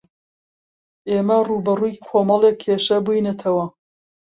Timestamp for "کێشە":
2.63-2.97